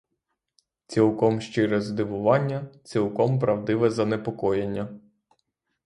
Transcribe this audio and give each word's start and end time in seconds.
Цілком 0.87 1.41
щире 1.41 1.81
здивування, 1.81 2.69
цілком 2.83 3.39
правдиве 3.39 3.89
занепокоєння. 3.89 4.99